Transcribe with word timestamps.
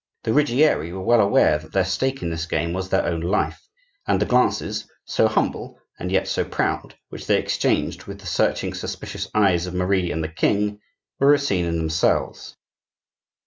The 0.23 0.33
Ruggieri 0.33 0.91
were 0.93 1.03
well 1.03 1.21
aware 1.21 1.59
that 1.59 1.73
their 1.73 1.85
stake 1.85 2.23
in 2.23 2.31
this 2.31 2.47
game 2.47 2.73
was 2.73 2.89
their 2.89 3.05
own 3.05 3.19
life, 3.21 3.61
and 4.07 4.19
the 4.19 4.25
glances, 4.25 4.87
so 5.05 5.27
humble, 5.27 5.77
and 5.99 6.11
yet 6.11 6.27
so 6.27 6.43
proud, 6.43 6.95
which 7.09 7.27
they 7.27 7.37
exchanged 7.37 8.05
with 8.05 8.17
the 8.19 8.25
searching, 8.25 8.73
suspicious 8.73 9.29
eyes 9.35 9.67
of 9.67 9.75
Marie 9.75 10.11
and 10.11 10.23
the 10.23 10.27
king, 10.27 10.79
were 11.19 11.35
a 11.35 11.37
scene 11.37 11.65
in 11.65 11.77
themselves. 11.77 12.57